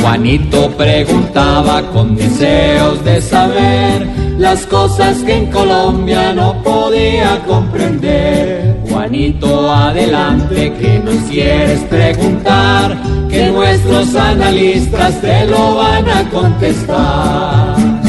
[0.00, 4.06] Juanito preguntaba con deseos de saber
[4.38, 8.78] las cosas que en Colombia no podía comprender.
[8.88, 12.96] Juanito, adelante, que nos quieres preguntar,
[13.28, 18.07] que nuestros analistas te lo van a contestar.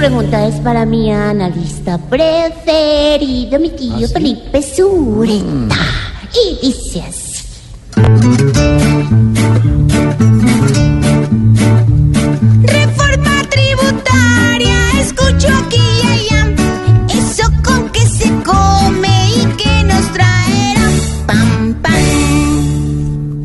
[0.00, 5.76] Pregunta es para mi analista preferido, mi tío Felipe Zurita.
[6.32, 7.29] Y dice así.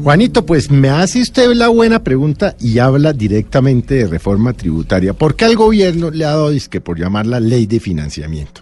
[0.06, 5.14] Juanito, pues me hace usted la buena pregunta y habla directamente de reforma tributaria.
[5.14, 8.62] ¿Por qué al gobierno le ha dado disque por llamarla ley de financiamiento?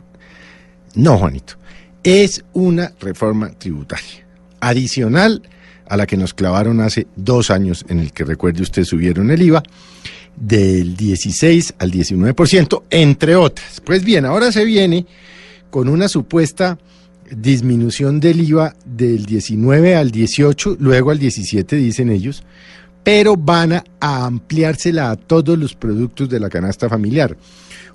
[0.95, 1.55] No, Juanito,
[2.01, 4.25] es una reforma tributaria
[4.61, 5.41] adicional
[5.85, 9.41] a la que nos clavaron hace dos años, en el que recuerde usted subieron el
[9.41, 9.63] IVA
[10.37, 13.81] del 16 al 19%, entre otras.
[13.81, 15.05] Pues bien, ahora se viene
[15.69, 16.77] con una supuesta
[17.37, 22.43] disminución del IVA del 19 al 18, luego al 17, dicen ellos,
[23.03, 27.35] pero van a ampliársela a todos los productos de la canasta familiar.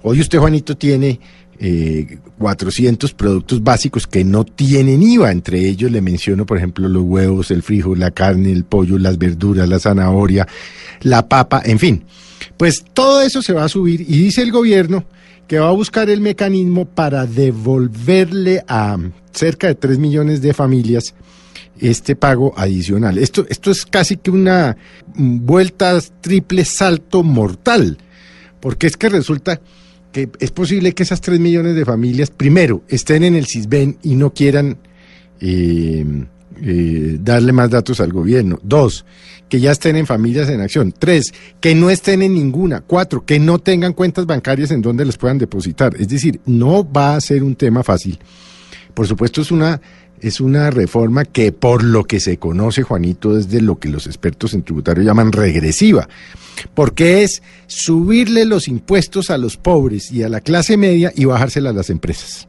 [0.03, 1.19] Hoy usted, Juanito, tiene
[1.59, 5.33] eh, 400 productos básicos que no tienen IVA.
[5.33, 9.19] Entre ellos le menciono, por ejemplo, los huevos, el frijol, la carne, el pollo, las
[9.19, 10.47] verduras, la zanahoria,
[11.01, 12.05] la papa, en fin.
[12.57, 15.05] Pues todo eso se va a subir y dice el gobierno
[15.49, 18.99] que va a buscar el mecanismo para devolverle a
[19.33, 21.15] cerca de 3 millones de familias
[21.81, 23.19] este pago adicional.
[23.19, 24.77] Esto, esto es casi que una
[25.15, 27.99] vuelta triple salto mortal,
[28.61, 29.61] porque es que resulta
[30.13, 34.17] que es posible que esas 3 millones de familias, primero, estén en el CISBEN y
[34.17, 34.79] no quieran
[35.41, 36.05] eh,
[36.63, 38.59] eh, darle más datos al gobierno.
[38.63, 39.05] Dos,
[39.49, 40.93] que ya estén en familias en acción.
[40.97, 42.81] Tres, que no estén en ninguna.
[42.81, 45.95] Cuatro, que no tengan cuentas bancarias en donde les puedan depositar.
[45.99, 48.19] Es decir, no va a ser un tema fácil.
[48.95, 49.81] Por supuesto, es una,
[50.21, 54.07] es una reforma que por lo que se conoce, Juanito, es de lo que los
[54.07, 56.09] expertos en tributario llaman regresiva.
[56.75, 61.71] Porque es subirle los impuestos a los pobres y a la clase media y bajársela
[61.71, 62.49] a las empresas.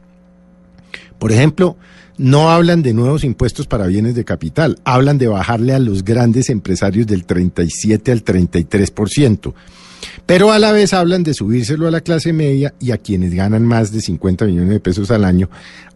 [1.18, 1.76] Por ejemplo,
[2.20, 6.50] no hablan de nuevos impuestos para bienes de capital, hablan de bajarle a los grandes
[6.50, 9.54] empresarios del 37 al 33%,
[10.26, 13.64] pero a la vez hablan de subírselo a la clase media y a quienes ganan
[13.64, 15.48] más de 50 millones de pesos al año,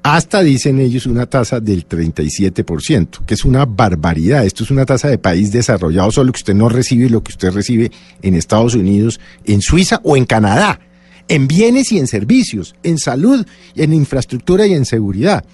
[0.02, 4.46] hasta dicen ellos una tasa del 37%, que es una barbaridad.
[4.46, 7.50] Esto es una tasa de país desarrollado, solo que usted no recibe lo que usted
[7.50, 7.92] recibe
[8.22, 10.80] en Estados Unidos, en Suiza o en Canadá,
[11.28, 13.44] en bienes y en servicios, en salud,
[13.76, 15.44] en infraestructura y en seguridad.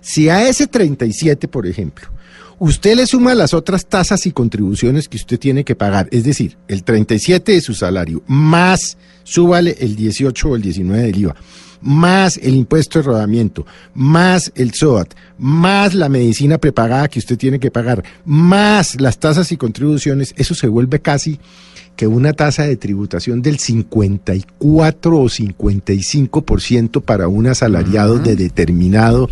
[0.00, 2.08] Si a ese 37, por ejemplo,
[2.58, 6.56] usted le suma las otras tasas y contribuciones que usted tiene que pagar, es decir,
[6.68, 11.36] el 37 de su salario, más súbale el 18 o el 19 del IVA,
[11.82, 17.58] más el impuesto de rodamiento, más el SOAT, más la medicina prepagada que usted tiene
[17.58, 21.38] que pagar, más las tasas y contribuciones, eso se vuelve casi
[21.96, 29.28] que una tasa de tributación del 54 o 55% para un asalariado de determinado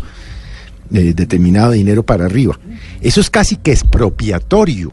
[0.89, 2.59] de determinado dinero para arriba.
[3.01, 4.91] Eso es casi que expropiatorio.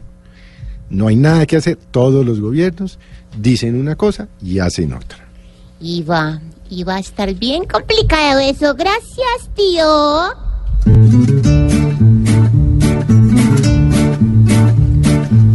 [0.89, 1.77] No hay nada que hacer.
[1.91, 2.99] Todos los gobiernos
[3.37, 5.27] dicen una cosa y hacen otra.
[5.79, 8.73] Y va, y va a estar bien complicado eso.
[8.73, 10.47] Gracias, tío.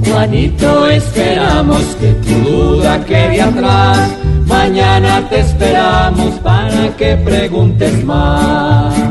[0.05, 4.11] Juanito, esperamos que tu duda quede atrás.
[4.47, 9.02] Mañana te esperamos para que preguntes más.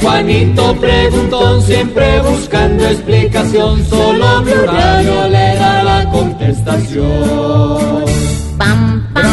[0.00, 8.04] Juanito preguntón, siempre buscando explicación, solo Blue Radio le da la contestación.
[8.58, 9.24] Pam, pam.